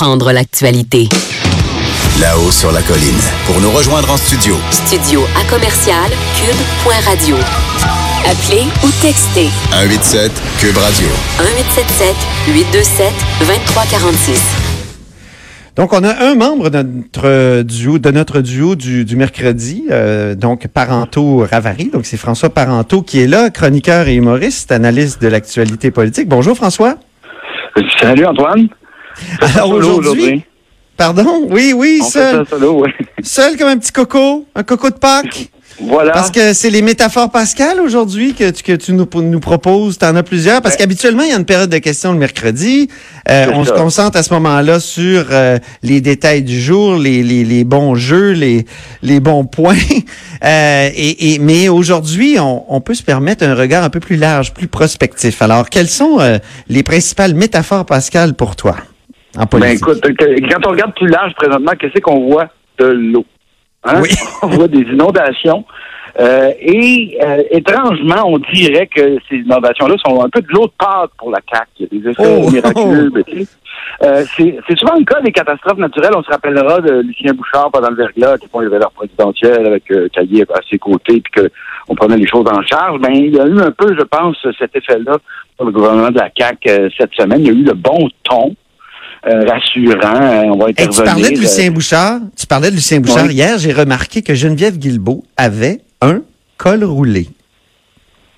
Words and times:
comprendre 0.00 0.32
l'actualité. 0.32 1.10
Là-haut 2.22 2.50
sur 2.50 2.72
la 2.72 2.80
colline. 2.80 3.20
Pour 3.44 3.60
nous 3.60 3.70
rejoindre 3.70 4.10
en 4.10 4.16
studio. 4.16 4.54
Studio 4.70 5.20
à 5.36 5.44
commercial 5.50 6.08
cube.radio. 6.36 7.36
Appelez 8.24 8.64
ou 8.82 8.88
textez 9.02 9.50
187 9.70 10.32
Cube 10.58 10.78
Radio. 10.78 11.06
1877 11.36 12.16
827 12.48 13.12
2346. 13.40 14.40
Donc, 15.76 15.92
on 15.92 16.02
a 16.02 16.30
un 16.30 16.34
membre 16.34 16.70
de 16.70 16.80
notre 16.80 17.60
duo, 17.60 17.98
de 17.98 18.10
notre 18.10 18.40
duo 18.40 18.76
du, 18.76 19.04
du 19.04 19.16
mercredi, 19.16 19.84
euh, 19.90 20.34
donc 20.34 20.66
Parenteau 20.68 21.44
Ravary. 21.50 21.90
Donc, 21.92 22.06
c'est 22.06 22.16
François 22.16 22.48
Parenteau 22.48 23.02
qui 23.02 23.20
est 23.20 23.28
là, 23.28 23.50
chroniqueur 23.50 24.08
et 24.08 24.14
humoriste, 24.14 24.72
analyste 24.72 25.20
de 25.20 25.28
l'actualité 25.28 25.90
politique. 25.90 26.26
Bonjour, 26.26 26.56
François. 26.56 26.94
Salut, 28.00 28.24
Antoine. 28.24 28.70
Alors, 29.40 29.70
aujourd'hui. 29.70 30.44
Pardon? 30.96 31.46
Oui, 31.48 31.72
oui, 31.74 32.00
On 32.02 32.04
fait 32.04 32.10
seul. 32.10 32.44
ça 32.44 32.50
solo, 32.50 32.80
ouais. 32.82 32.92
Seul 33.22 33.56
comme 33.56 33.68
un 33.68 33.78
petit 33.78 33.92
coco, 33.92 34.46
un 34.54 34.62
coco 34.62 34.90
de 34.90 34.96
Pâques? 34.96 35.50
Voilà. 35.82 36.10
Parce 36.10 36.30
que 36.30 36.52
c'est 36.52 36.68
les 36.68 36.82
métaphores 36.82 37.30
pascales 37.30 37.80
aujourd'hui 37.80 38.34
que 38.34 38.50
tu, 38.50 38.62
que 38.62 38.72
tu 38.72 38.92
nous, 38.92 39.08
nous 39.22 39.40
proposes. 39.40 39.96
Tu 39.96 40.04
en 40.04 40.14
as 40.14 40.22
plusieurs. 40.22 40.60
Parce 40.60 40.74
Ouais. 40.74 40.80
qu'habituellement, 40.80 41.22
il 41.22 41.30
y 41.30 41.32
a 41.32 41.38
une 41.38 41.46
période 41.46 41.70
de 41.70 41.78
questions 41.78 42.12
le 42.12 42.18
mercredi. 42.18 42.88
Euh, 43.30 43.46
on 43.54 43.64
se 43.64 43.70
concentre 43.72 44.18
à 44.18 44.22
ce 44.22 44.30
moment-là 44.34 44.78
sur 44.78 45.24
euh, 45.30 45.58
les 45.82 46.02
détails 46.02 46.42
du 46.42 46.60
jour, 46.60 46.96
les, 46.96 47.22
les, 47.22 47.44
les 47.44 47.64
bons 47.64 47.94
jeux, 47.94 48.32
les, 48.32 48.66
les 49.02 49.20
bons 49.20 49.44
points. 49.46 49.76
Euh, 50.42 50.88
et, 50.94 51.34
et, 51.34 51.38
mais 51.38 51.68
aujourd'hui, 51.68 52.38
on, 52.40 52.64
on 52.74 52.80
peut 52.80 52.94
se 52.94 53.02
permettre 53.02 53.44
un 53.44 53.54
regard 53.54 53.84
un 53.84 53.90
peu 53.90 54.00
plus 54.00 54.16
large, 54.16 54.54
plus 54.54 54.68
prospectif. 54.68 55.42
Alors, 55.42 55.68
quelles 55.68 55.90
sont 55.90 56.18
euh, 56.18 56.38
les 56.70 56.82
principales 56.82 57.34
métaphores 57.34 57.84
pascales 57.84 58.32
pour 58.32 58.56
toi? 58.56 58.76
En 59.38 59.44
Ben 59.58 59.70
écoute, 59.76 60.00
que- 60.00 60.40
quand 60.52 60.66
on 60.66 60.70
regarde 60.70 60.94
plus 60.94 61.08
large 61.08 61.34
présentement, 61.34 61.72
qu'est-ce 61.78 62.00
qu'on 62.00 62.28
voit? 62.30 62.46
De 62.78 62.86
l'eau. 62.86 63.24
Hein? 63.84 64.00
Oui. 64.02 64.08
On 64.42 64.46
voit 64.48 64.68
des 64.68 64.80
inondations. 64.80 65.64
Euh, 66.18 66.50
et 66.60 67.16
euh, 67.24 67.42
étrangement, 67.52 68.22
on 68.26 68.38
dirait 68.52 68.88
que 68.88 69.16
ces 69.28 69.36
inondations-là 69.36 69.94
sont 70.04 70.20
un 70.24 70.28
peu 70.28 70.40
de 70.42 70.48
l'eau 70.48 70.66
de 70.66 70.72
Pâques 70.76 71.12
pour 71.16 71.30
la 71.30 71.38
CAQ. 71.50 71.66
Il 71.78 71.82
y 71.82 71.84
a 71.84 72.02
des 72.02 72.10
effets 72.10 72.42
Oh! 72.44 72.50
miraculeux. 72.50 73.10
mais, 73.14 73.22
tu 73.22 73.44
sais, 73.44 73.48
euh, 74.02 74.24
c'est 74.36 74.78
souvent 74.78 74.96
le 74.98 75.04
cas 75.04 75.20
des 75.20 75.30
catastrophes 75.30 75.78
naturelles. 75.78 76.10
On 76.16 76.22
se 76.22 76.30
rappellera 76.30 76.80
de 76.80 77.00
Lucien 77.02 77.32
Bouchard 77.32 77.70
pendant 77.70 77.90
le 77.90 77.96
verglas, 77.96 78.38
qui 78.38 78.48
font 78.48 78.58
les 78.60 78.68
valeurs 78.68 78.90
présidentielles 78.90 79.64
avec 79.66 79.88
euh, 79.92 80.08
Caillé 80.12 80.42
à 80.52 80.60
ses 80.68 80.78
côtés, 80.78 81.22
puis 81.22 81.42
qu'on 81.86 81.94
prenait 81.94 82.16
les 82.16 82.26
choses 82.26 82.46
en 82.48 82.60
charge. 82.62 83.00
Ben, 83.00 83.12
il 83.14 83.34
y 83.34 83.40
a 83.40 83.46
eu 83.46 83.60
un 83.60 83.70
peu, 83.70 83.94
je 83.96 84.02
pense, 84.02 84.36
cet 84.58 84.74
effet-là 84.74 85.16
sur 85.56 85.64
le 85.64 85.70
gouvernement 85.72 86.10
de 86.10 86.18
la 86.18 86.28
CAQ 86.36 86.68
euh, 86.70 86.88
cette 86.98 87.14
semaine. 87.14 87.40
Il 87.40 87.46
y 87.46 87.50
a 87.50 87.52
eu 87.52 87.62
le 87.64 87.74
bon 87.74 88.08
ton. 88.24 88.54
Euh, 89.26 89.44
rassurant, 89.46 90.20
Euh, 90.22 90.42
on 90.52 90.58
va 90.58 90.68
Hey, 90.76 90.88
tu 90.88 91.02
parlais 91.02 91.30
de 91.30 91.36
euh, 91.36 91.40
Lucien 91.40 91.70
Bouchard. 91.70 92.20
Tu 92.38 92.46
parlais 92.46 92.70
de 92.70 92.74
Lucien 92.76 93.00
Bouchard. 93.00 93.26
Oui. 93.26 93.34
Hier, 93.34 93.58
j'ai 93.58 93.72
remarqué 93.72 94.22
que 94.22 94.34
Geneviève 94.34 94.78
Guilbeault 94.78 95.22
avait 95.36 95.80
un 96.00 96.22
col 96.56 96.84
roulé. 96.84 97.28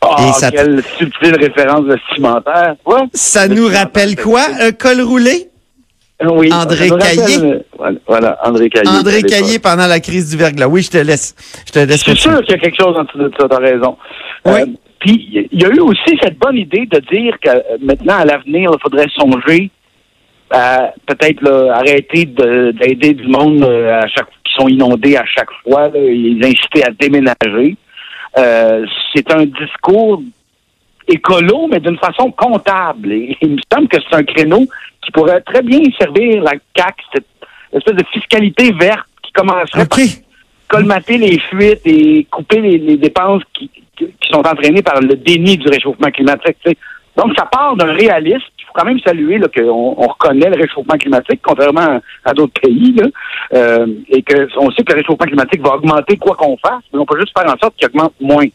Ah, 0.00 0.32
ça- 0.32 0.50
quelle 0.50 0.82
subtile 0.98 1.36
référence 1.36 1.84
vestimentaire. 1.86 2.74
Ouais. 2.84 3.02
Ça 3.14 3.46
nous 3.46 3.68
rappelle 3.68 4.16
quoi, 4.16 4.42
un 4.60 4.72
col 4.72 5.00
roulé? 5.00 5.48
Oui. 6.24 6.52
André 6.52 6.88
rappelle, 6.88 7.16
Caillé. 7.16 7.38
euh, 7.42 7.92
Voilà, 8.06 8.38
André 8.44 8.68
Caillé. 8.68 8.88
André. 8.88 9.22
Caillé 9.22 9.58
pendant 9.58 9.86
la 9.86 9.98
crise 10.00 10.30
du 10.30 10.36
verglas. 10.36 10.68
Oui, 10.68 10.82
je 10.82 10.90
te 10.90 10.98
laisse. 10.98 11.34
Je 11.66 11.72
te 11.72 11.78
laisse. 11.80 12.04
Je 12.04 12.10
suis 12.12 12.16
sûr 12.20 12.40
qu'il 12.42 12.50
y 12.50 12.54
a 12.54 12.58
quelque 12.58 12.76
chose 12.80 12.96
en 12.96 13.04
dessous 13.04 13.18
de 13.18 13.32
ça, 13.38 13.46
t'as 13.48 13.58
raison. 13.58 13.96
Oui. 14.44 14.52
Euh, 14.60 14.66
Puis, 15.00 15.48
il 15.50 15.60
y 15.60 15.64
a 15.64 15.68
eu 15.68 15.80
aussi 15.80 16.16
cette 16.22 16.38
bonne 16.38 16.56
idée 16.56 16.86
de 16.86 16.98
dire 17.12 17.34
que 17.42 17.48
euh, 17.50 17.60
maintenant, 17.82 18.18
à 18.18 18.24
l'avenir, 18.24 18.70
il 18.72 18.78
faudrait 18.80 19.08
songer 19.16 19.70
à 20.52 20.92
peut-être 21.06 21.70
arrêter 21.72 22.26
de- 22.26 22.72
d'aider 22.72 23.14
du 23.14 23.26
monde 23.26 23.62
euh, 23.64 24.00
à 24.00 24.06
chaque, 24.06 24.28
qui 24.44 24.52
sont 24.58 24.68
inondés 24.68 25.16
à 25.16 25.24
chaque 25.24 25.50
fois, 25.62 25.88
là, 25.88 25.98
et 25.98 26.14
les 26.14 26.46
inciter 26.46 26.84
à 26.84 26.90
déménager. 26.90 27.76
Euh, 28.38 28.86
c'est 29.14 29.30
un 29.32 29.44
discours 29.46 30.22
écolo, 31.08 31.68
mais 31.70 31.80
d'une 31.80 31.98
façon 31.98 32.30
comptable. 32.30 33.12
Et 33.12 33.36
il 33.40 33.52
me 33.52 33.60
semble 33.72 33.88
que 33.88 33.98
c'est 34.00 34.16
un 34.16 34.24
créneau 34.24 34.66
qui 35.02 35.10
pourrait 35.10 35.40
très 35.40 35.62
bien 35.62 35.80
servir 35.98 36.42
la 36.42 36.52
CAC, 36.74 36.96
cette 37.12 37.26
espèce 37.72 37.96
de 37.96 38.04
fiscalité 38.12 38.72
verte 38.72 39.06
qui 39.22 39.32
commencerait 39.32 39.86
par 39.86 39.98
OK. 39.98 40.04
colmater 40.68 41.18
les 41.18 41.38
fuites 41.40 41.80
et 41.84 42.24
couper 42.30 42.60
les, 42.60 42.78
les 42.78 42.96
dépenses 42.96 43.42
qui, 43.54 43.70
sont 44.30 44.40
entraînées 44.46 44.82
par 44.82 45.00
le 45.00 45.14
déni 45.14 45.56
du 45.58 45.68
réchauffement 45.68 46.10
climatique. 46.10 46.56
Donc, 47.16 47.32
ça 47.36 47.44
part 47.46 47.76
d'un 47.76 47.92
réalisme. 47.92 48.42
Faut 48.74 48.80
quand 48.80 48.86
même 48.86 49.00
saluer 49.00 49.38
qu'on 49.40 49.94
on 49.98 50.06
reconnaît 50.08 50.48
le 50.50 50.60
réchauffement 50.62 50.96
climatique, 50.96 51.40
contrairement 51.42 51.80
à, 52.24 52.30
à 52.30 52.32
d'autres 52.32 52.58
pays, 52.60 52.94
là, 52.96 53.06
euh, 53.54 53.86
et 54.08 54.22
qu'on 54.22 54.70
sait 54.70 54.82
que 54.82 54.92
le 54.92 54.98
réchauffement 55.00 55.26
climatique 55.26 55.60
va 55.60 55.74
augmenter 55.74 56.16
quoi 56.16 56.34
qu'on 56.36 56.56
fasse, 56.56 56.82
mais 56.92 56.98
on 56.98 57.04
peut 57.06 57.18
juste 57.20 57.36
faire 57.38 57.52
en 57.52 57.58
sorte 57.58 57.76
qu'il 57.76 57.86
augmente 57.88 58.14
moins. 58.20 58.46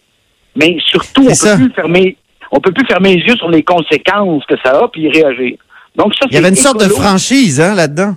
Mais 0.56 0.78
surtout, 0.86 1.22
on 1.28 1.34
C'est 1.34 1.50
peut 1.50 1.52
ça. 1.52 1.56
plus 1.58 1.72
fermer, 1.74 2.18
on 2.52 2.60
peut 2.60 2.72
plus 2.72 2.86
fermer 2.88 3.16
les 3.18 3.22
yeux 3.22 3.36
sur 3.36 3.50
les 3.50 3.62
conséquences 3.64 4.44
que 4.46 4.56
ça 4.64 4.72
a 4.72 4.88
puis 4.88 5.02
y 5.04 5.10
réagir. 5.10 5.58
Donc 5.96 6.16
ça, 6.16 6.26
Il 6.30 6.34
y 6.36 6.38
avait 6.38 6.50
une 6.50 6.56
sorte 6.56 6.80
de 6.84 6.90
franchise 6.90 7.62
hein, 7.62 7.76
là-dedans. 7.76 8.16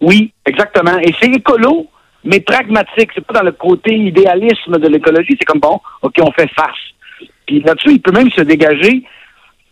Oui, 0.00 0.32
exactement. 0.46 0.98
Et 1.00 1.12
c'est 1.20 1.30
écolo, 1.30 1.86
mais 2.24 2.40
pragmatique. 2.40 3.10
C'est 3.14 3.24
pas 3.26 3.34
dans 3.34 3.44
le 3.44 3.52
côté 3.52 3.94
idéalisme 3.94 4.78
de 4.78 4.88
l'écologie. 4.88 5.36
C'est 5.38 5.44
comme 5.44 5.60
bon, 5.60 5.80
OK, 6.02 6.14
on 6.20 6.30
fait 6.32 6.50
face. 6.54 7.28
Puis 7.46 7.60
là-dessus, 7.60 7.92
il 7.92 8.00
peut 8.00 8.12
même 8.12 8.30
se 8.30 8.40
dégager 8.42 9.02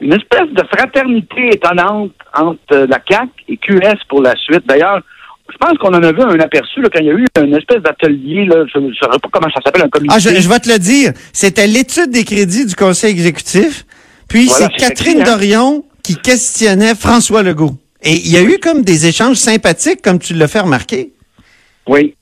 une 0.03 0.13
espèce 0.13 0.49
de 0.53 0.63
fraternité 0.77 1.51
étonnante 1.53 2.13
entre 2.35 2.61
euh, 2.73 2.87
la 2.89 2.99
CAC 2.99 3.29
et 3.49 3.57
QS 3.57 3.99
pour 4.09 4.21
la 4.21 4.35
suite. 4.37 4.67
D'ailleurs, 4.67 5.01
je 5.51 5.57
pense 5.59 5.79
qu'on 5.79 5.95
en 5.95 6.03
a 6.03 6.13
vu 6.13 6.23
un 6.23 6.41
aperçu 6.41 6.81
là, 6.81 6.89
quand 6.93 7.01
il 7.01 7.07
y 7.07 7.11
a 7.11 7.15
eu 7.15 7.27
une 7.41 7.55
espèce 7.55 7.83
d'atelier, 7.83 8.49
je 8.73 8.79
ne 8.79 8.93
saurais 8.95 9.19
pas 9.19 9.29
comment 9.31 9.49
ça 9.55 9.61
s'appelle, 9.65 9.83
un 9.83 9.89
comité. 9.89 10.15
Ah, 10.15 10.19
je, 10.19 10.29
je 10.29 10.49
vais 10.49 10.59
te 10.59 10.69
le 10.69 10.79
dire. 10.79 11.13
C'était 11.33 11.67
l'étude 11.67 12.11
des 12.11 12.25
crédits 12.25 12.67
du 12.67 12.75
Conseil 12.75 13.13
exécutif. 13.13 13.85
Puis 14.29 14.47
Voilà, 14.47 14.69
c'est 14.77 14.89
Catherine 14.89 15.21
hein. 15.21 15.25
Dorion 15.25 15.85
qui 16.03 16.17
questionnait 16.17 16.95
François 16.95 17.43
Legault. 17.43 17.77
Et 18.03 18.15
il 18.15 18.33
y 18.33 18.37
a 18.37 18.43
eu 18.43 18.59
comme 18.59 18.83
des 18.83 19.07
échanges 19.07 19.37
sympathiques, 19.37 20.03
comme 20.03 20.19
tu 20.19 20.35
l'as 20.35 20.49
fait 20.49 20.61
remarquer. 20.61 21.13
Oui. 21.87 22.15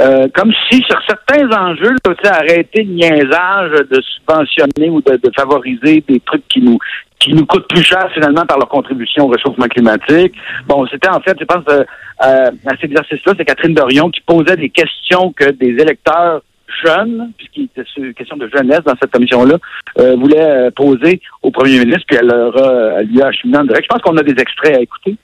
Euh, 0.00 0.28
comme 0.32 0.52
si 0.70 0.80
sur 0.88 0.98
certains 1.06 1.50
enjeux, 1.50 1.94
là, 2.06 2.14
sais, 2.22 2.28
arrêter 2.30 2.84
le 2.84 2.94
niaisage 2.94 3.72
de 3.90 4.00
subventionner 4.00 4.88
ou 4.90 5.02
de, 5.02 5.16
de 5.16 5.30
favoriser 5.36 6.04
des 6.08 6.20
trucs 6.20 6.46
qui 6.48 6.60
nous 6.60 6.78
qui 7.18 7.34
nous 7.34 7.46
coûtent 7.46 7.68
plus 7.68 7.82
cher 7.82 8.08
finalement 8.14 8.46
par 8.46 8.58
leur 8.58 8.68
contribution 8.68 9.26
au 9.26 9.28
réchauffement 9.28 9.66
climatique. 9.66 10.34
Bon, 10.66 10.86
c'était 10.86 11.08
en 11.08 11.20
fait, 11.20 11.36
je 11.38 11.44
pense, 11.44 11.64
euh, 11.68 11.84
euh, 12.24 12.50
à 12.66 12.70
cet 12.70 12.84
exercice-là, 12.84 13.34
c'est 13.36 13.44
Catherine 13.44 13.74
Dorion 13.74 14.10
qui 14.10 14.20
posait 14.20 14.56
des 14.56 14.70
questions 14.70 15.32
que 15.32 15.50
des 15.50 15.70
électeurs 15.70 16.42
jeunes, 16.84 17.32
puisqu'il 17.36 17.64
était 17.64 17.84
une 17.96 18.14
question 18.14 18.36
de 18.36 18.48
jeunesse 18.48 18.80
dans 18.84 18.94
cette 19.00 19.10
commission-là, 19.10 19.56
euh, 19.98 20.16
voulaient 20.16 20.38
euh, 20.40 20.70
poser 20.70 21.20
au 21.42 21.50
premier 21.50 21.78
ministre, 21.78 22.04
puis 22.06 22.18
elle 22.20 22.28
leur 22.28 22.56
a, 22.56 23.02
lui 23.02 23.20
a 23.22 23.28
acheminé 23.28 23.58
en 23.58 23.64
direct. 23.64 23.84
Je 23.84 23.94
pense 23.94 24.02
qu'on 24.02 24.16
a 24.16 24.22
des 24.22 24.40
extraits 24.40 24.76
à 24.76 24.80
écouter. 24.80 25.16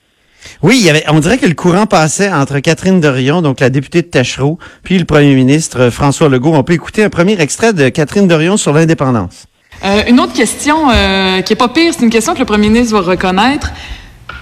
Oui, 0.61 0.77
il 0.79 0.85
y 0.85 0.89
avait, 0.89 1.03
on 1.09 1.19
dirait 1.19 1.37
que 1.37 1.47
le 1.47 1.55
courant 1.55 1.87
passait 1.87 2.31
entre 2.31 2.59
Catherine 2.59 2.99
Dorion, 2.99 3.41
donc 3.41 3.59
la 3.59 3.69
députée 3.69 4.01
de 4.01 4.07
Tachereau, 4.07 4.59
puis 4.83 4.97
le 4.99 5.05
premier 5.05 5.33
ministre 5.33 5.81
euh, 5.81 5.91
François 5.91 6.29
Legault. 6.29 6.53
On 6.53 6.63
peut 6.63 6.73
écouter 6.73 7.03
un 7.03 7.09
premier 7.09 7.39
extrait 7.39 7.73
de 7.73 7.89
Catherine 7.89 8.27
Dorion 8.27 8.57
sur 8.57 8.73
l'indépendance. 8.73 9.47
Euh, 9.83 10.03
une 10.07 10.19
autre 10.19 10.33
question 10.33 10.89
euh, 10.89 11.41
qui 11.41 11.53
est 11.53 11.57
pas 11.57 11.67
pire, 11.67 11.93
c'est 11.93 12.03
une 12.03 12.09
question 12.09 12.33
que 12.33 12.39
le 12.39 12.45
premier 12.45 12.69
ministre 12.69 12.95
va 12.95 13.01
reconnaître. 13.01 13.71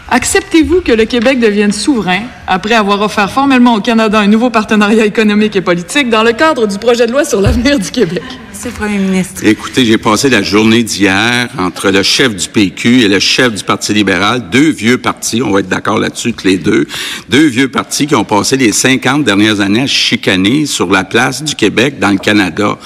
Acceptez-vous 0.10 0.82
que 0.82 0.92
le 0.92 1.06
Québec 1.06 1.40
devienne 1.40 1.72
souverain 1.72 2.22
après 2.46 2.76
avoir 2.76 3.02
offert 3.02 3.32
formellement 3.32 3.76
au 3.76 3.82
Canada 3.82 4.20
un 4.20 4.28
nouveau 4.28 4.50
partenariat 4.52 5.06
économique 5.06 5.56
et 5.56 5.62
politique 5.62 6.10
dans 6.10 6.24
le 6.24 6.34
cadre 6.34 6.68
du 6.68 6.78
projet 6.78 7.08
de 7.08 7.12
loi 7.12 7.26
sur 7.26 7.42
l'avenir 7.42 7.80
du 7.80 7.90
Québec? 7.90 8.22
Monsieur 8.52 8.70
le 8.70 8.76
Premier 8.76 8.98
ministre. 9.00 9.44
Écoutez, 9.44 9.86
j'ai 9.86 9.98
passé 9.98 10.30
la 10.30 10.44
journée 10.44 10.84
d'hier 10.84 11.50
entre 11.58 11.90
le 11.90 12.04
chef 12.04 12.36
du 12.36 12.48
PQ 12.48 13.02
et 13.02 13.08
le 13.08 13.20
chef 13.20 13.54
du 13.54 13.64
Parti 13.64 13.94
libéral, 13.94 14.50
deux 14.52 14.70
vieux 14.70 15.00
partis, 15.00 15.42
on 15.42 15.52
va 15.52 15.62
être 15.62 15.70
d'accord 15.70 15.98
là-dessus 15.98 16.34
tous 16.34 16.46
les 16.46 16.58
deux, 16.58 16.86
deux 17.30 17.48
vieux 17.48 17.70
partis 17.70 18.06
qui 18.06 18.16
ont 18.16 18.24
passé 18.24 18.56
les 18.56 18.72
50 18.72 19.24
dernières 19.24 19.62
années 19.62 19.82
à 19.82 19.88
chicaner 19.88 20.68
sur 20.68 20.91
la 20.91 21.03
place 21.03 21.44
du 21.44 21.56
Québec 21.56 21.97
dans 21.97 22.12
le 22.12 22.20
Canada. 22.20 22.78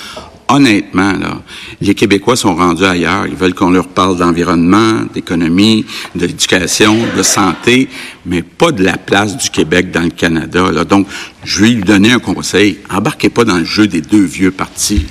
Honnêtement, 0.49 1.11
là, 1.13 1.41
les 1.81 1.93
Québécois 1.93 2.37
sont 2.37 2.55
rendus 2.55 2.85
ailleurs. 2.85 3.27
Ils 3.27 3.35
veulent 3.35 3.53
qu'on 3.53 3.69
leur 3.69 3.89
parle 3.89 4.17
d'environnement, 4.17 5.01
d'économie, 5.13 5.85
de 6.15 6.25
l'éducation, 6.25 6.95
de 7.17 7.21
santé, 7.23 7.89
mais 8.25 8.41
pas 8.43 8.71
de 8.71 8.81
la 8.83 8.97
place 8.97 9.35
du 9.35 9.49
Québec 9.49 9.91
dans 9.91 10.03
le 10.03 10.09
Canada. 10.09 10.71
Là. 10.71 10.85
Donc, 10.85 11.07
je 11.43 11.63
vais 11.63 11.69
lui 11.71 11.83
donner 11.83 12.11
un 12.13 12.19
conseil. 12.19 12.79
Embarquez 12.89 13.29
pas 13.29 13.43
dans 13.43 13.57
le 13.57 13.65
jeu 13.65 13.87
des 13.87 13.99
deux 14.01 14.23
vieux 14.23 14.51
partis. 14.51 15.05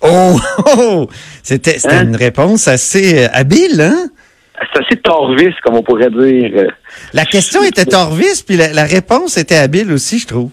Oh, 0.00 0.38
oh, 0.78 1.08
c'était 1.42 1.78
c'était 1.78 1.94
Hein? 1.94 2.04
une 2.08 2.16
réponse 2.16 2.68
assez 2.68 3.24
euh, 3.24 3.28
habile, 3.32 3.80
hein? 3.80 4.08
C'est 4.74 4.80
assez 4.84 4.96
torvis, 5.02 5.52
comme 5.64 5.74
on 5.76 5.82
pourrait 5.82 6.10
dire. 6.10 6.72
La 7.12 7.24
question 7.24 7.64
était 7.64 7.84
torvisse, 7.84 8.42
puis 8.42 8.56
la, 8.56 8.72
la 8.72 8.84
réponse 8.84 9.36
était 9.36 9.56
habile 9.56 9.90
aussi, 9.92 10.20
je 10.20 10.26
trouve. 10.28 10.50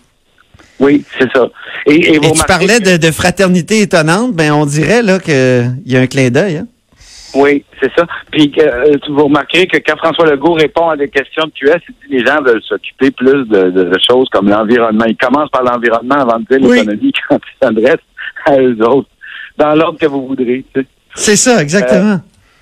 Oui, 0.80 1.04
c'est 1.18 1.30
ça. 1.34 1.48
Et, 1.86 2.14
et 2.14 2.18
vous 2.18 2.30
Et 2.30 2.32
tu 2.32 2.44
parlais 2.46 2.80
que- 2.80 2.94
de, 2.98 2.98
de 3.08 3.12
fraternité 3.12 3.82
étonnante, 3.82 4.34
ben 4.34 4.52
on 4.54 4.66
dirait 4.66 5.02
là 5.02 5.20
que 5.20 5.66
il 5.86 5.92
y 5.92 5.98
a 5.98 6.02
un 6.02 6.08
clin 6.08 6.30
d'œil. 6.30 6.58
Hein? 6.58 6.68
Oui, 7.36 7.64
c'est 7.80 7.92
ça. 7.96 8.08
Puis 8.32 8.52
euh, 8.60 8.96
vous 9.10 9.26
remarquerez 9.26 9.68
que 9.68 9.78
quand 9.78 9.98
François 9.98 10.26
Legault 10.26 10.54
répond 10.54 10.90
à 10.90 10.98
des 10.98 11.10
questions 11.10 11.44
de 11.46 11.52
QS, 11.52 11.80
il 11.90 11.96
dit 12.10 12.18
les 12.18 12.26
gens 12.26 12.42
veulent 12.42 12.64
s'occuper 12.64 13.12
plus 13.12 13.46
de, 13.48 13.70
de- 13.70 13.84
de 13.84 13.98
choses 14.10 14.28
comme 14.32 14.50
l'environnement. 14.50 15.06
Il 15.08 15.18
commence 15.18 15.50
par 15.50 15.64
l'environnement 15.64 16.16
avant 16.16 16.40
de 16.40 16.46
dire 16.58 16.68
Oui. 16.68 16.80
l'économie 16.80 17.12
quand 17.30 17.38
il 17.38 17.66
s'adresse 17.68 18.02
à 18.46 18.58
eux 18.58 18.78
autres, 18.84 19.10
dans 19.58 19.76
l'ordre 19.76 20.00
que 20.00 20.08
vous 20.08 20.26
voudrez. 20.28 20.64
tu 20.74 20.82
sais. 20.82 20.88
C'est 21.14 21.36
ça, 21.36 21.62
exactement. 21.62 22.20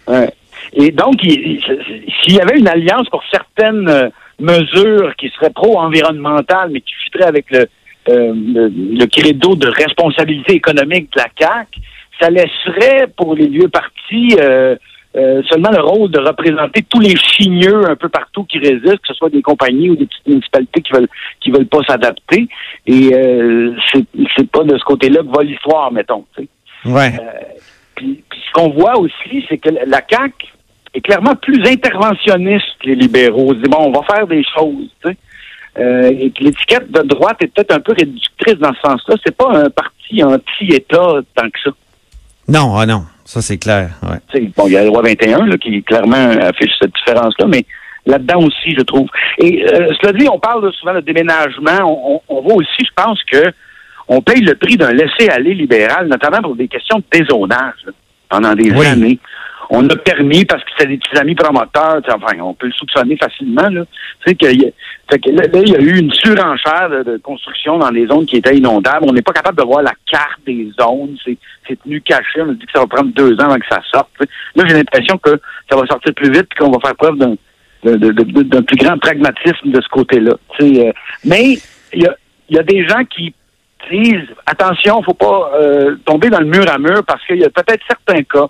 Ouais. 0.08 0.34
Et 0.74 0.92
donc, 0.92 1.16
il- 1.24 1.62
il- 1.62 2.14
s'il 2.24 2.34
y 2.34 2.42
avait 2.42 2.58
une 2.58 2.68
alliance 2.68 3.08
pour 3.10 3.24
certaines 3.32 3.88
euh, 3.88 4.10
mesures 4.40 5.14
qui 5.18 5.30
seraient 5.30 5.52
pro-environnementales, 5.52 6.72
mais 6.74 6.82
qui 6.82 6.94
fitteraient 7.06 7.28
avec 7.30 7.46
le, 7.52 7.68
euh, 8.10 8.34
le, 8.36 8.68
le 8.70 9.06
credo 9.08 9.56
de 9.56 9.68
responsabilité 9.68 10.54
économique 10.54 11.12
de 11.16 11.22
la 11.22 11.30
CAC, 11.36 11.68
ça 12.20 12.30
laisserait 12.30 13.08
pour 13.16 13.36
les 13.36 13.48
vieux 13.48 13.70
partis 13.70 14.36
euh, 14.40 14.76
euh, 15.16 15.42
seulement 15.50 15.72
le 15.72 15.82
rôle 15.82 16.12
de 16.12 16.20
représenter 16.20 16.84
tous 16.84 17.00
les 17.00 17.16
chigneux 17.16 17.90
un 17.90 17.96
peu 17.96 18.10
partout 18.10 18.44
qui 18.44 18.60
résistent, 18.60 18.98
que 18.98 19.08
ce 19.08 19.14
soit 19.14 19.30
des 19.30 19.42
compagnies 19.42 19.90
ou 19.90 19.96
des 19.96 20.06
petites 20.06 20.28
municipalités 20.28 20.82
qui 20.82 20.94
veulent 20.94 21.10
qui 21.40 21.52
veulent 21.52 21.68
pas 21.68 21.82
s'adapter. 21.88 22.48
Et 22.86 23.14
euh, 23.14 23.76
c'est 23.94 24.52
pas 24.52 24.64
de 24.64 24.78
ce 24.78 24.84
côté-là 24.84 25.22
que 25.22 25.36
va 25.36 25.44
l'histoire, 25.44 25.92
mettons. 25.92 26.26
ouais. 26.86 27.12
Puis, 27.96 28.24
ce 28.32 28.52
qu'on 28.54 28.70
voit 28.70 28.98
aussi, 29.00 29.44
c'est 29.50 29.58
que 29.58 29.70
la 29.70 30.02
CAQ 30.08 30.34
est 30.94 31.02
clairement 31.02 31.36
plus 31.36 31.66
interventionniste 31.68 32.68
que 32.80 32.90
les 32.90 32.96
libéraux. 32.96 33.54
Ils 33.54 33.62
disent, 33.62 33.72
bon, 33.72 33.88
on 33.88 33.92
va 33.92 34.04
faire 34.04 34.28
des 34.28 34.44
choses. 34.56 34.90
Euh, 35.80 36.10
et 36.10 36.32
que 36.32 36.44
l'étiquette 36.44 36.92
de 36.92 37.02
droite 37.04 37.38
est 37.42 37.48
peut-être 37.54 37.72
un 37.74 37.80
peu 37.80 37.94
réductrice 37.94 38.56
dans 38.56 38.74
ce 38.74 38.80
sens-là. 38.84 39.16
C'est 39.24 39.36
pas 39.36 39.50
un 39.54 39.70
parti 39.70 40.24
anti-État 40.24 41.20
tant 41.36 41.50
que 41.50 41.60
ça. 41.64 41.70
Non, 42.48 42.76
ah 42.78 42.86
non, 42.86 43.04
ça 43.26 43.42
c'est 43.42 43.58
clair. 43.58 43.92
Ouais. 44.04 44.42
Bon, 44.56 44.68
il 44.68 44.74
y 44.74 44.78
a 44.78 44.82
la 44.82 44.88
loi 44.88 45.02
21 45.04 45.46
là, 45.46 45.58
qui 45.58 45.84
clairement 45.84 46.16
affiche 46.42 46.72
cette 46.82 46.94
différence-là, 46.96 47.46
mais 47.48 47.66
là-dedans 48.06 48.40
aussi, 48.44 48.74
je 48.76 48.82
trouve. 48.82 49.08
Et 49.38 49.64
euh, 49.66 49.94
cela 50.02 50.14
dit, 50.14 50.28
on 50.32 50.40
parle 50.40 50.72
souvent 50.74 50.94
de 50.96 51.02
déménagement. 51.02 51.80
On, 51.84 52.16
on- 52.16 52.22
on 52.38 52.42
voit 52.42 52.56
aussi, 52.56 52.80
je 52.86 52.92
pense, 52.96 53.22
que 53.32 53.44
on 54.08 54.22
paye 54.22 54.42
le 54.42 54.56
prix 54.56 54.78
d'un 54.78 54.94
laisser-aller 54.94 55.54
libéral, 55.54 56.08
notamment 56.08 56.42
pour 56.42 56.56
des 56.56 56.70
questions 56.70 56.98
de 57.00 57.04
dézonage 57.20 57.74
là, 57.86 57.92
pendant 58.30 58.54
des 58.56 58.72
Oui. 58.72 58.86
années. 58.88 59.20
On 59.70 59.88
a 59.90 59.96
permis, 59.98 60.46
parce 60.46 60.64
que 60.64 60.70
c'est 60.78 60.88
des 60.88 60.98
petits 60.98 61.18
amis 61.18 61.36
promoteurs, 61.36 62.02
enfin, 62.08 62.40
on 62.40 62.54
peut 62.54 62.68
le 62.68 62.74
soupçonner 62.74 63.18
facilement, 63.18 63.68
là. 63.70 63.84
Tu 64.26 64.30
sais, 64.30 64.36
que 64.36 64.46
là, 64.46 65.44
il 65.54 65.70
y 65.70 65.76
a 65.76 65.80
eu 65.80 66.00
une 66.00 66.12
surenchère 66.14 66.90
de, 66.90 67.18
construction 67.18 67.78
dans 67.78 67.92
des 67.92 68.08
zones 68.08 68.26
qui 68.26 68.38
étaient 68.38 68.58
inondables. 68.58 69.06
On 69.08 69.14
n'est 69.14 69.22
pas 69.22 69.34
capable 69.34 69.58
de 69.58 69.64
voir 69.64 69.82
la 69.82 69.94
carte 70.10 70.40
des 70.46 70.72
zones. 70.80 71.18
C'est, 71.24 71.38
c'est 71.68 71.82
tenu 71.82 72.02
caché. 72.02 72.42
On 72.42 72.50
a 72.50 72.54
dit 72.54 72.66
que 72.66 72.72
ça 72.74 72.80
va 72.80 72.88
prendre 72.88 73.12
deux 73.14 73.34
ans 73.36 73.46
avant 73.46 73.56
que 73.56 73.68
ça 73.70 73.82
sorte. 73.94 74.10
tu 74.20 74.26
sais. 74.26 74.32
Là, 74.56 74.64
j'ai 74.68 74.76
l'impression 74.76 75.18
que 75.18 75.40
ça 75.70 75.78
va 75.78 75.86
sortir 75.86 76.14
plus 76.14 76.32
vite 76.32 76.48
et 76.52 76.56
qu'on 76.58 76.72
va 76.72 76.80
faire 76.80 76.96
preuve 76.96 77.18
d'un, 77.18 77.36
d'un 77.84 78.62
plus 78.64 78.78
grand 78.78 78.98
pragmatisme 78.98 79.72
de 79.72 79.82
ce 79.82 79.90
côté-là. 79.90 80.34
Euh, 80.62 80.92
mais 81.26 81.58
il 81.94 82.04
y 82.04 82.08
a, 82.08 82.16
y 82.50 82.58
a 82.58 82.64
des 82.64 82.88
gens 82.88 83.04
qui 83.06 83.34
disent 83.92 84.28
attention, 84.46 85.02
faut 85.04 85.14
pas 85.14 85.52
euh, 85.56 85.96
tomber 86.06 86.30
dans 86.30 86.40
le 86.40 86.46
mur 86.46 86.70
à 86.70 86.78
mur 86.78 87.04
parce 87.06 87.26
qu'il 87.26 87.38
y 87.38 87.46
a 87.46 87.50
peut-être 87.50 87.84
certains 87.88 88.24
cas 88.24 88.48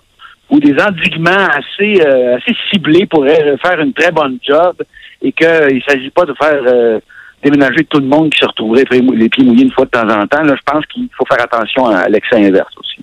où 0.50 0.60
des 0.60 0.74
endiguements 0.80 1.46
assez 1.50 2.00
euh, 2.00 2.36
assez 2.36 2.54
ciblés 2.70 3.06
pourraient 3.06 3.56
faire 3.62 3.80
une 3.80 3.92
très 3.92 4.10
bonne 4.10 4.38
job 4.46 4.76
et 5.22 5.32
qu'il 5.32 5.46
ne 5.48 5.80
s'agit 5.86 6.10
pas 6.10 6.24
de 6.24 6.34
faire 6.40 6.60
euh, 6.66 7.00
déménager 7.42 7.84
tout 7.84 8.00
le 8.00 8.06
monde 8.06 8.30
qui 8.30 8.38
se 8.40 8.46
retrouverait 8.46 8.84
les 8.90 9.28
pieds 9.28 9.44
mouillés 9.44 9.64
une 9.64 9.72
fois 9.72 9.84
de 9.84 9.90
temps 9.90 10.08
en 10.08 10.26
temps. 10.26 10.42
Là, 10.42 10.54
je 10.56 10.72
pense 10.72 10.84
qu'il 10.86 11.08
faut 11.16 11.24
faire 11.26 11.42
attention 11.42 11.86
à 11.86 12.08
l'excès 12.08 12.36
inverse 12.36 12.72
aussi. 12.78 12.96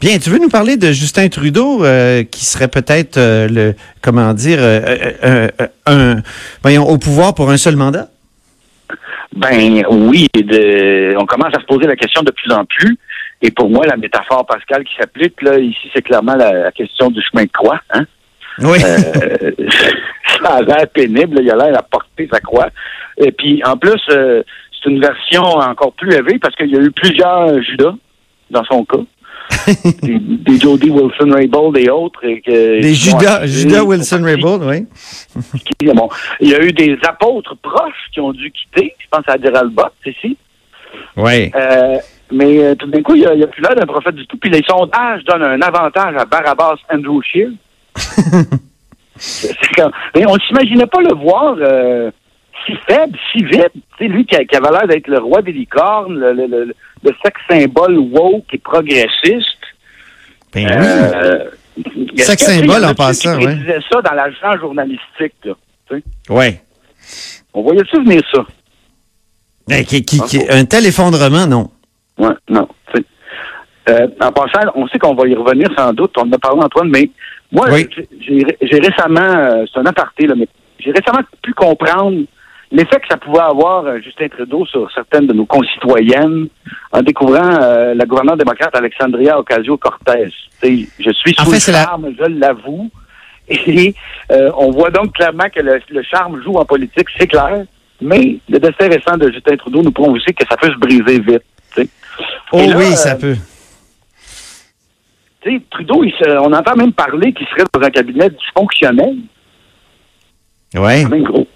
Bien, 0.00 0.18
tu 0.18 0.30
veux 0.30 0.38
nous 0.38 0.48
parler 0.48 0.76
de 0.78 0.92
Justin 0.92 1.28
Trudeau, 1.28 1.84
euh, 1.84 2.22
qui 2.24 2.46
serait 2.46 2.68
peut-être 2.68 3.18
euh, 3.18 3.46
le, 3.48 3.74
comment 4.00 4.32
dire, 4.32 4.58
euh, 4.60 4.80
euh, 5.22 5.48
euh, 5.58 5.66
un, 5.86 6.22
voyons, 6.62 6.88
au 6.88 6.96
pouvoir 6.96 7.34
pour 7.34 7.50
un 7.50 7.58
seul 7.58 7.76
mandat? 7.76 8.08
Ben 9.36 9.84
oui, 9.90 10.26
de- 10.34 11.14
on 11.18 11.26
commence 11.26 11.54
à 11.54 11.60
se 11.60 11.66
poser 11.66 11.86
la 11.86 11.96
question 11.96 12.22
de 12.22 12.30
plus 12.30 12.50
en 12.52 12.64
plus. 12.64 12.96
Et 13.42 13.50
pour 13.50 13.70
moi, 13.70 13.86
la 13.86 13.96
métaphore 13.96 14.44
Pascal 14.46 14.84
qui 14.84 14.94
s'applique 14.98 15.40
là 15.42 15.58
ici, 15.58 15.90
c'est 15.94 16.02
clairement 16.02 16.34
la, 16.34 16.52
la 16.52 16.72
question 16.72 17.10
du 17.10 17.20
chemin 17.22 17.44
de 17.44 17.50
croix. 17.52 17.80
Hein? 17.90 18.04
Oui. 18.58 18.78
Euh, 18.84 19.50
ça 20.42 20.56
a 20.56 20.62
l'air 20.62 20.86
pénible, 20.92 21.36
là, 21.36 21.42
il 21.42 21.50
a 21.50 21.56
l'air 21.56 21.78
à 21.78 21.82
porter 21.82 22.28
sa 22.30 22.40
croix. 22.40 22.68
Et 23.16 23.32
puis, 23.32 23.62
en 23.64 23.76
plus, 23.76 24.00
euh, 24.10 24.42
c'est 24.82 24.90
une 24.90 25.00
version 25.00 25.42
encore 25.42 25.92
plus 25.94 26.12
élevée 26.12 26.38
parce 26.38 26.54
qu'il 26.56 26.70
y 26.70 26.76
a 26.76 26.80
eu 26.80 26.90
plusieurs 26.90 27.62
Judas 27.62 27.94
dans 28.50 28.64
son 28.64 28.84
cas. 28.84 28.98
des, 30.02 30.18
des 30.18 30.60
Jody 30.60 30.90
Wilson-Raybould 30.90 31.76
et 31.78 31.88
autres. 31.90 32.24
Et 32.24 32.40
que, 32.40 32.80
Des 32.80 32.94
Judas, 32.94 33.46
Judas 33.46 33.82
Wilson-Raybould, 33.84 34.62
oui. 34.64 34.86
qui- 35.78 35.86
bon, 35.86 36.08
il 36.40 36.50
y 36.50 36.54
a 36.54 36.62
eu 36.62 36.72
des 36.72 36.96
apôtres 37.08 37.56
proches 37.56 38.06
qui 38.12 38.20
ont 38.20 38.32
dû 38.32 38.50
quitter. 38.52 38.94
Je 38.98 39.06
pense 39.10 39.24
à 39.26 39.36
Gerald 39.42 39.72
Bott 39.72 39.92
ici. 40.06 40.36
Oui. 41.16 41.50
Euh, 41.54 41.96
mais 42.32 42.58
euh, 42.62 42.74
tout 42.74 42.86
d'un 42.86 43.02
coup, 43.02 43.14
il 43.14 43.20
n'y 43.22 43.42
a, 43.42 43.46
plus 43.46 43.62
l'air 43.62 43.74
d'un 43.74 43.86
prophète 43.86 44.14
du 44.14 44.26
tout. 44.26 44.36
Puis 44.38 44.50
les 44.50 44.62
sondages 44.68 45.22
donnent 45.24 45.42
un 45.44 45.60
avantage 45.60 46.14
à 46.16 46.24
Barabbas 46.24 46.76
Andrew 46.92 47.20
mais 50.14 50.26
on 50.26 50.34
ne 50.34 50.40
s'imaginait 50.40 50.86
pas 50.86 51.00
le 51.02 51.14
voir 51.14 51.56
euh, 51.58 52.10
si 52.66 52.72
faible, 52.88 53.18
si 53.32 53.44
vite. 53.44 53.72
Tu 53.74 53.80
sais, 53.98 54.08
lui 54.08 54.24
qui, 54.24 54.34
avait 54.36 54.70
l'air 54.70 54.86
d'être 54.88 55.08
le 55.08 55.18
roi 55.18 55.42
des 55.42 55.52
licornes, 55.52 56.18
le, 56.18 56.32
le, 56.32 56.46
le, 56.46 56.64
le 57.02 57.10
sexe 57.24 57.40
symbole 57.48 57.98
woke 57.98 58.46
et 58.52 58.58
progressiste. 58.58 59.58
Ben 60.54 60.66
Euh, 60.70 61.44
Sexe 62.16 62.44
symbole 62.44 62.84
en 62.84 62.94
passant, 62.94 63.38
qui 63.38 63.46
ouais. 63.46 63.54
disaient 63.54 63.80
ça 63.90 64.02
dans 64.02 64.12
l'agent 64.14 64.58
journalistique. 64.60 65.34
Là, 65.44 65.52
oui. 65.90 66.02
Oui. 66.28 66.56
on 67.54 67.62
voyait-tu 67.62 67.96
venir 68.02 68.20
ça? 68.32 68.40
Ben, 69.68 69.84
qui, 69.84 70.04
qui- 70.04 70.20
qui- 70.22 70.42
un 70.50 70.64
tel 70.64 70.86
effondrement, 70.86 71.46
non. 71.46 71.70
Ouais, 72.20 72.34
non. 72.48 72.68
tu 72.92 73.00
sais. 73.00 73.06
Euh, 73.88 74.06
en 74.20 74.30
passant, 74.32 74.70
on 74.74 74.86
sait 74.88 74.98
qu'on 74.98 75.14
va 75.14 75.26
y 75.26 75.34
revenir 75.34 75.68
sans 75.76 75.92
doute. 75.92 76.12
On 76.18 76.22
en 76.28 76.32
a 76.32 76.38
parlé, 76.38 76.60
Antoine, 76.62 76.90
mais 76.90 77.10
moi, 77.50 77.66
Oui. 77.72 77.88
j'ai- 78.20 78.78
récemment, 78.78 79.20
euh, 79.20 79.64
c'est 79.72 79.80
un 79.80 79.86
aparté, 79.86 80.26
là, 80.26 80.34
mais 80.36 80.46
j'ai 80.78 80.90
récemment 80.92 81.20
pu 81.42 81.52
comprendre 81.54 82.18
l'effet 82.70 83.00
que 83.00 83.08
ça 83.10 83.16
pouvait 83.16 83.40
avoir, 83.40 83.86
euh, 83.86 83.98
Justin 84.00 84.28
Trudeau, 84.28 84.64
sur 84.66 84.88
certaines 84.92 85.26
de 85.26 85.32
nos 85.32 85.46
concitoyennes 85.46 86.48
en 86.92 87.02
découvrant 87.02 87.58
euh, 87.62 87.94
la 87.94 88.04
gouverneure 88.04 88.36
démocrate 88.36 88.76
Alexandria 88.76 89.38
Ocasio-Cortez. 89.40 90.28
Je 90.62 91.10
suis 91.10 91.34
En 91.40 91.44
sous 91.44 91.50
fait, 91.52 91.66
le 91.68 91.72
la- 91.78 91.84
charme, 91.84 92.12
je 92.16 92.24
l'avoue. 92.26 92.90
Et 93.48 93.94
on 94.56 94.70
voit 94.70 94.90
donc 94.90 95.14
clairement 95.14 95.48
que 95.52 95.60
le, 95.60 95.80
le 95.90 96.02
charme 96.02 96.40
joue 96.44 96.54
en 96.58 96.64
politique, 96.64 97.08
c'est 97.18 97.26
clair. 97.26 97.64
Mais 98.00 98.38
le 98.48 98.58
destin 98.60 98.88
récent 98.88 99.16
de 99.16 99.30
Justin 99.32 99.56
Trudeau 99.56 99.82
nous 99.82 99.90
prouve 99.90 100.12
aussi 100.14 100.32
que 100.32 100.46
ça 100.48 100.56
peut 100.56 100.70
se 100.70 100.78
briser 100.78 101.18
vite. 101.18 101.42
Oh 102.52 102.58
là, 102.58 102.76
oui, 102.76 102.84
euh, 102.92 102.96
ça 102.96 103.14
peut. 103.16 103.36
tu 105.42 105.50
sais, 105.56 105.62
Trudeau, 105.70 106.04
il 106.04 106.12
se- 106.12 106.38
on 106.38 106.52
entend 106.52 106.76
même 106.76 106.92
parler 106.92 107.32
qu'il 107.32 107.46
serait 107.48 107.64
dans 107.72 107.80
un 107.80 107.90
cabinet 107.90 108.28
dysfonctionnel. 108.30 109.16
Oui. 110.74 111.02
C'est 111.02 111.08
même 111.08 111.22
gros. 111.24 111.46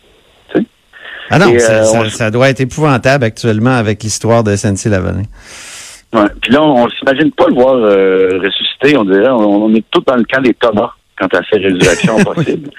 Ah 1.31 1.39
non, 1.39 1.49
et, 1.55 1.59
ça, 1.59 1.73
euh, 1.73 1.85
ça- 1.85 2.01
on- 2.01 2.09
ça 2.11 2.31
doit 2.31 2.51
être 2.51 2.61
épouvantable 2.61 3.25
actuellement 3.25 3.75
avec 3.77 4.03
l'histoire 4.03 4.45
de 4.45 4.55
SNC-Lavalin. 4.57 5.23
Ouais. 6.13 6.27
Puis 6.43 6.53
là, 6.53 6.63
on, 6.63 6.85
on 6.85 6.89
s'imagine 6.91 7.33
pas 7.33 7.47
le 7.49 7.55
voir 7.55 7.75
euh, 7.77 8.39
ressusciter, 8.45 8.97
on 8.99 9.05
dirait. 9.05 9.31
On, 9.31 9.65
on 9.65 9.75
est 9.75 9.85
tous 9.91 10.03
dans 10.07 10.17
le 10.17 10.25
camp 10.25 10.43
des 10.43 10.53
Thomas 10.55 10.91
quant 11.19 11.27
à 11.29 11.41
ces 11.51 11.59
résurrections 11.59 12.17
possibles. 12.25 12.71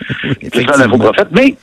C'est 0.54 0.64
ça 0.70 0.78
l'info 0.78 0.98
prophète. 0.98 1.28
Mais 1.32 1.56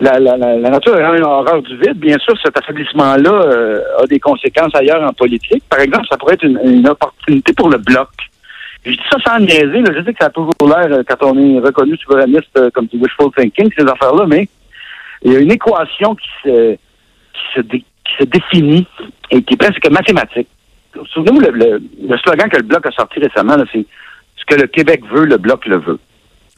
la, 0.00 0.18
la, 0.18 0.36
la, 0.36 0.56
la 0.56 0.70
nature 0.70 0.94
a 0.94 1.16
une 1.16 1.24
horreur 1.24 1.62
du 1.62 1.76
vide. 1.76 1.98
Bien 1.98 2.18
sûr, 2.18 2.34
cet 2.44 2.56
affaiblissement-là 2.58 3.30
euh, 3.32 3.82
a 4.02 4.06
des 4.06 4.20
conséquences 4.20 4.74
ailleurs 4.74 5.02
en 5.02 5.12
politique. 5.12 5.62
Par 5.68 5.80
exemple, 5.80 6.06
ça 6.10 6.16
pourrait 6.16 6.34
être 6.34 6.44
une, 6.44 6.60
une 6.64 6.88
opportunité 6.88 7.52
pour 7.52 7.68
le 7.70 7.78
bloc. 7.78 8.08
Je 8.84 8.92
dis 8.92 9.00
ça 9.10 9.18
sans 9.26 9.40
niaiser. 9.40 9.80
Là. 9.80 9.92
Je 9.96 10.04
sais 10.04 10.12
que 10.12 10.18
ça 10.20 10.26
a 10.26 10.30
toujours 10.30 10.54
l'air, 10.62 10.86
euh, 10.90 11.02
quand 11.06 11.22
on 11.26 11.36
est 11.38 11.58
reconnu 11.58 11.96
souverainiste 11.96 12.56
euh, 12.56 12.70
comme 12.70 12.86
du 12.86 12.96
wishful 12.96 13.30
thinking, 13.36 13.70
ces 13.76 13.84
affaires-là, 13.84 14.24
mais 14.26 14.48
il 15.22 15.32
y 15.32 15.36
a 15.36 15.40
une 15.40 15.50
équation 15.50 16.14
qui 16.14 16.28
se, 16.44 16.72
qui 16.74 17.42
se, 17.56 17.60
dé- 17.60 17.84
qui 18.04 18.12
se 18.20 18.24
définit 18.24 18.86
et 19.32 19.42
qui 19.42 19.54
est 19.54 19.56
presque 19.56 19.90
mathématique. 19.90 20.48
Souvenez-vous, 21.12 21.40
le, 21.40 21.50
le, 21.50 21.82
le 22.08 22.18
slogan 22.18 22.48
que 22.48 22.56
le 22.56 22.62
Bloc 22.62 22.86
a 22.86 22.90
sorti 22.92 23.18
récemment, 23.18 23.56
c'est 23.72 23.84
«Ce 24.36 24.44
que 24.46 24.60
le 24.60 24.68
Québec 24.68 25.02
veut, 25.12 25.26
le 25.26 25.36
Bloc 25.36 25.66
le 25.66 25.78
veut 25.78 25.98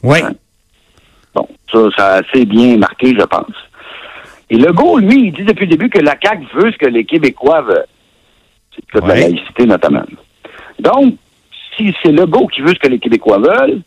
Oui. 0.03 0.21
Ouais.». 0.21 0.29
Bon, 1.33 1.47
ça, 1.71 1.79
ça 1.95 2.07
a 2.07 2.21
assez 2.21 2.45
bien 2.45 2.77
marqué, 2.77 3.15
je 3.17 3.23
pense. 3.23 3.55
Et 4.49 4.57
Legault, 4.57 4.99
lui, 4.99 5.27
il 5.27 5.33
dit 5.33 5.43
depuis 5.43 5.65
le 5.65 5.71
début 5.71 5.89
que 5.89 5.99
la 5.99 6.15
CAQ 6.21 6.45
veut 6.53 6.71
ce 6.71 6.77
que 6.77 6.87
les 6.87 7.05
Québécois 7.05 7.61
veulent. 7.61 7.85
C'est 8.75 8.83
le 8.93 8.99
cas 8.99 9.05
de 9.05 9.11
la 9.11 9.19
laïcité, 9.19 9.65
notamment. 9.65 10.03
Donc, 10.79 11.15
si 11.77 11.95
c'est 12.03 12.11
Legault 12.11 12.47
qui 12.47 12.61
veut 12.61 12.73
ce 12.73 12.79
que 12.79 12.87
les 12.87 12.99
Québécois 12.99 13.39
veulent, 13.39 13.81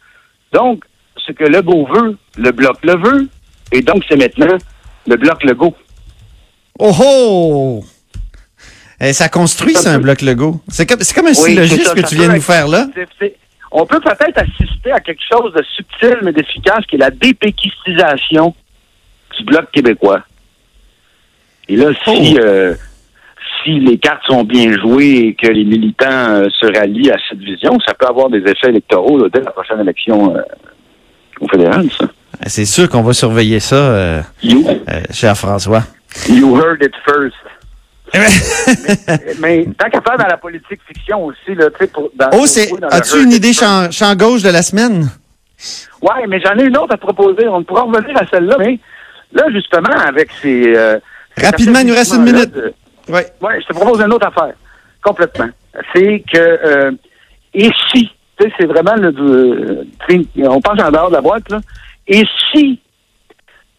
donc, 0.52 0.84
ce 1.16 1.32
que 1.32 1.44
Legault 1.44 1.86
veut, 1.86 2.16
le 2.36 2.50
Bloc 2.52 2.78
le 2.82 2.96
veut, 2.96 3.28
et 3.72 3.82
donc, 3.82 4.04
c'est 4.08 4.16
maintenant 4.16 4.56
le 5.06 5.16
Bloc 5.16 5.42
Legault. 5.44 5.74
Oh 6.78 6.92
oh! 7.00 7.84
Eh, 9.00 9.12
ça 9.12 9.28
construit, 9.28 9.74
c'est 9.74 9.88
un 9.88 9.98
bloc 9.98 10.22
Lego. 10.22 10.60
C'est 10.68 10.86
comme, 10.86 11.00
comme 11.14 11.26
un 11.26 11.30
Oui, 11.30 11.50
syllogisme 11.50 11.82
ça, 11.82 11.94
que 11.94 12.00
ça 12.00 12.06
tu 12.06 12.14
viens 12.14 12.28
de 12.28 12.34
nous 12.34 12.40
faire 12.40 12.68
là. 12.68 12.86
On 13.76 13.84
peut 13.86 14.00
peut-être 14.00 14.38
assister 14.38 14.92
à 14.92 15.00
quelque 15.00 15.22
chose 15.30 15.52
de 15.52 15.62
subtil 15.76 16.18
mais 16.22 16.32
d'efficace 16.32 16.84
qui 16.86 16.94
est 16.96 16.98
la 16.98 17.10
dépéquistisation 17.10 18.54
du 19.36 19.44
Bloc 19.44 19.70
québécois. 19.72 20.22
Et 21.68 21.76
là, 21.76 21.86
si, 22.04 22.36
Oh. 22.38 22.44
euh, 22.44 22.74
si 23.64 23.80
les 23.80 23.98
cartes 23.98 24.22
sont 24.26 24.44
bien 24.44 24.70
jouées 24.78 25.28
et 25.28 25.34
que 25.34 25.48
les 25.50 25.64
militants 25.64 26.06
euh, 26.30 26.48
se 26.60 26.66
rallient 26.66 27.10
à 27.10 27.16
cette 27.28 27.40
vision, 27.40 27.78
ça 27.86 27.94
peut 27.94 28.06
avoir 28.06 28.28
des 28.30 28.38
effets 28.40 28.68
électoraux 28.68 29.18
là, 29.18 29.28
dès 29.32 29.40
la 29.40 29.50
prochaine 29.50 29.80
élection 29.80 30.36
euh, 30.36 30.40
au 31.40 31.48
fédéral, 31.48 31.86
ça. 31.90 32.06
C'est 32.46 32.64
sûr 32.66 32.88
qu'on 32.88 33.02
va 33.02 33.12
surveiller 33.12 33.60
ça, 33.60 33.76
euh, 33.76 34.22
cher 35.10 35.36
François. 35.36 35.82
you 36.28 36.54
heard 36.56 36.82
it 36.82 36.92
first. 37.06 37.34
Mais, 38.14 39.34
mais 39.40 39.66
tant 39.78 39.90
qu'à 39.90 40.00
faire 40.00 40.18
dans 40.18 40.26
la 40.26 40.36
politique 40.36 40.80
fiction 40.86 41.24
aussi, 41.24 41.54
là, 41.54 41.70
tu 41.70 41.76
sais, 41.80 41.86
pour... 41.88 42.10
dans- 42.14 42.30
Oh, 42.32 42.46
c'est. 42.46 42.70
As-tu 42.90 43.22
une 43.22 43.32
idée 43.32 43.52
champ, 43.52 43.90
champ 43.90 44.14
gauche 44.14 44.42
de 44.42 44.50
la 44.50 44.62
semaine? 44.62 45.08
Ouais, 46.02 46.26
mais 46.28 46.40
j'en 46.40 46.56
ai 46.58 46.64
une 46.64 46.76
autre 46.76 46.94
à 46.94 46.96
te 46.96 47.02
proposer. 47.02 47.48
On 47.48 47.62
pourra 47.64 47.82
revenir 47.82 48.16
à 48.20 48.26
celle-là, 48.26 48.56
mais 48.58 48.78
là, 49.32 49.44
justement, 49.52 49.90
avec 50.06 50.30
ces... 50.42 50.74
euh, 50.76 50.98
Rapidement, 51.40 51.80
il 51.80 51.86
nous 51.88 51.94
reste 51.94 52.14
une 52.14 52.22
minute. 52.24 52.52
de- 52.52 52.74
Oui. 53.08 53.20
Ouais, 53.40 53.60
je 53.60 53.66
te 53.66 53.72
propose 53.72 54.00
une 54.00 54.12
autre 54.12 54.26
affaire. 54.26 54.54
Complètement. 55.02 55.48
C'est 55.94 56.22
que 56.32 56.38
euh, 56.38 56.90
et 57.52 57.70
si, 57.90 58.08
tu 58.38 58.44
sais, 58.44 58.52
c'est 58.58 58.66
vraiment 58.66 58.94
le 58.96 59.12
du- 59.12 59.88
sais, 60.08 60.46
on 60.48 60.60
pense 60.60 60.80
en 60.80 60.90
dehors 60.90 61.08
de 61.10 61.14
la 61.14 61.20
boîte, 61.20 61.48
là. 61.50 61.60
Et 62.06 62.22
si 62.52 62.80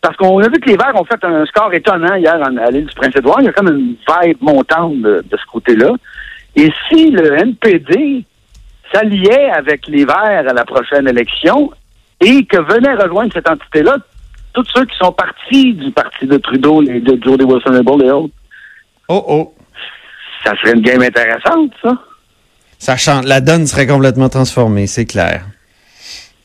parce 0.06 0.18
qu'on 0.18 0.38
a 0.40 0.48
vu 0.48 0.60
que 0.60 0.70
les 0.70 0.78
Verts 0.78 0.94
ont 0.96 1.06
fait 1.06 1.24
un 1.24 1.46
score 1.48 1.74
étonnant 1.74 2.14
hier 2.16 2.36
en- 2.36 2.58
à 2.58 2.70
l'île 2.70 2.86
du 2.86 2.94
Prince-Édouard, 2.94 3.38
il 3.42 3.46
y 3.46 3.50
a 3.50 3.54
comme 3.54 3.70
une 3.70 3.96
vibe 4.08 4.38
montante 4.42 5.02
de, 5.02 5.26
de 5.30 5.38
ce 5.38 5.46
côté-là. 5.52 5.94
Et 6.56 6.72
si 6.88 7.10
le 7.10 7.34
NPD 7.40 8.24
s'alliait 8.94 9.50
avec 9.50 9.88
les 9.88 10.06
Verts 10.06 10.46
à 10.48 10.54
la 10.54 10.64
prochaine 10.66 11.08
élection 11.08 11.72
et 12.22 12.46
que 12.46 12.58
venait 12.58 12.94
rejoindre 12.94 13.34
cette 13.34 13.50
entité-là, 13.50 13.98
tous 14.54 14.64
ceux 14.74 14.86
qui 14.86 14.96
sont 14.98 15.12
partis 15.12 15.74
du 15.74 15.92
parti 15.92 16.28
de 16.28 16.38
Trudeau, 16.38 16.82
les, 16.82 17.00
de 17.00 17.20
Jody 17.24 17.44
Wilson-Raybould 17.44 18.04
et 18.04 18.12
autres, 18.12 18.34
Oh, 19.08 19.24
oh. 19.28 19.54
ça 20.44 20.54
serait 20.62 20.74
une 20.74 20.82
game 20.82 21.02
intéressante, 21.02 21.72
ça. 21.84 21.94
Ça 22.80 22.96
change. 22.98 23.26
La 23.26 23.42
donne 23.42 23.66
serait 23.68 23.88
complètement 23.88 24.30
transformée, 24.30 24.88
c'est 24.88 25.06
clair. 25.06 25.46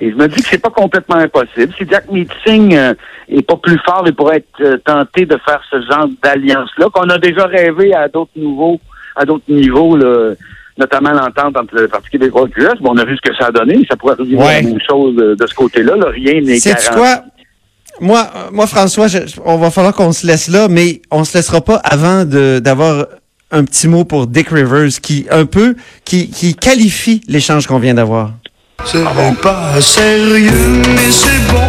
Et 0.01 0.11
je 0.11 0.17
me 0.17 0.27
dis 0.29 0.41
que 0.43 0.49
c'est 0.49 0.59
pas 0.63 0.71
complètement 0.71 1.17
impossible. 1.17 1.73
Si 1.77 1.85
Jack 1.89 2.11
Meeting 2.11 2.75
euh, 2.75 2.95
est 3.29 3.43
pas 3.43 3.57
plus 3.57 3.79
fort, 3.85 4.03
il 4.07 4.15
pourrait 4.15 4.39
être 4.39 4.61
euh, 4.63 4.79
tenté 4.79 5.27
de 5.27 5.37
faire 5.45 5.61
ce 5.71 5.77
genre 5.83 6.09
d'alliance-là, 6.23 6.87
qu'on 6.93 7.09
a 7.11 7.19
déjà 7.19 7.45
rêvé 7.47 7.93
à 7.95 8.09
d'autres 8.09 8.31
niveaux, 8.37 8.81
à 9.17 9.25
d'autres 9.27 9.45
niveaux, 9.49 9.97
là, 9.97 10.33
notamment 10.79 11.11
l'entente 11.11 11.55
entre 11.57 11.75
le 11.75 11.89
Parti 11.89 12.09
québécois 12.11 12.47
et 12.57 12.61
le. 12.61 12.69
Bon, 12.81 12.93
on 12.95 12.97
a 12.97 13.05
vu 13.05 13.15
ce 13.17 13.29
que 13.31 13.37
ça 13.37 13.49
a 13.49 13.51
donné. 13.51 13.85
Ça 13.91 13.97
pourrait 13.97 14.15
arriver 14.19 14.37
Ouais. 14.37 14.63
la 14.63 14.69
même 14.69 14.79
chose 14.89 15.15
de, 15.17 15.35
de 15.35 15.47
ce 15.47 15.55
côté-là. 15.55 15.97
là. 15.97 16.07
Rien 16.09 16.41
n'est 16.41 16.59
garanti. 16.59 16.89
quoi? 16.95 17.23
Moi, 18.01 18.21
euh, 18.35 18.49
moi, 18.53 18.67
François, 18.67 19.09
je- 19.09 19.19
on 19.45 19.59
va 19.59 19.71
falloir 19.71 19.93
qu'on 19.95 20.13
se 20.13 20.27
laisse 20.27 20.49
là, 20.49 20.69
mais 20.69 21.03
on 21.11 21.25
se 21.25 21.37
laissera 21.37 21.61
pas 21.61 21.77
avant 21.77 22.25
d'avoir 22.25 23.07
un 23.51 23.65
petit 23.65 23.89
mot 23.89 24.05
pour 24.05 24.27
Dick 24.29 24.49
Rivers, 24.49 24.89
qui 25.03 25.27
un 25.31 25.45
peu 25.45 25.75
qui, 26.07 26.31
qui 26.31 26.55
qualifie 26.55 27.21
l'échange 27.29 27.67
qu'on 27.67 27.79
vient 27.81 27.95
d'avoir. 27.95 28.31
C'est 28.85 29.05
pas 29.43 29.81
sérieux, 29.81 30.83
mais 30.89 31.11
c'est 31.11 31.53
bon. 31.53 31.61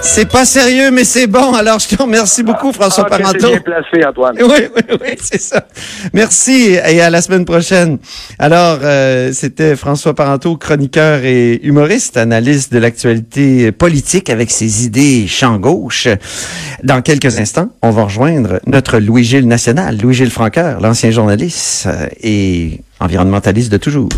C'est 0.00 0.26
pas 0.28 0.44
sérieux, 0.44 0.90
mais 0.90 1.04
c'est 1.04 1.26
bon. 1.26 1.52
Alors, 1.54 1.78
je 1.78 1.88
te 1.88 2.02
remercie 2.02 2.42
beaucoup, 2.42 2.72
François 2.72 3.06
Ah, 3.06 3.10
que 3.10 3.16
c'est 3.16 3.22
Parenteau. 3.38 3.50
bien 3.50 3.60
placé, 3.60 4.04
Antoine. 4.06 4.36
Oui, 4.40 4.66
oui, 4.74 4.96
oui, 5.02 5.08
c'est 5.20 5.40
ça. 5.40 5.64
Merci 6.12 6.76
et 6.84 7.00
à 7.00 7.10
la 7.10 7.20
semaine 7.20 7.44
prochaine. 7.44 7.98
Alors, 8.38 8.78
euh, 8.82 9.30
c'était 9.32 9.76
François 9.76 10.14
Parenteau, 10.14 10.56
chroniqueur 10.56 11.20
et 11.24 11.60
humoriste, 11.62 12.16
analyste 12.16 12.72
de 12.72 12.78
l'actualité 12.78 13.70
politique 13.70 14.30
avec 14.30 14.50
ses 14.50 14.84
idées 14.86 15.26
champ 15.28 15.56
gauche. 15.58 16.08
Dans 16.82 17.02
quelques 17.02 17.38
instants, 17.38 17.68
on 17.82 17.90
va 17.90 18.04
rejoindre 18.04 18.60
notre 18.66 18.98
Louis-Gilles 18.98 19.46
national, 19.46 19.98
Louis-Gilles 20.00 20.30
Franqueur, 20.30 20.80
l'ancien 20.80 21.10
journaliste 21.10 21.86
et 22.22 22.80
environnementaliste 22.98 23.70
de 23.70 23.76
toujours. 23.76 24.08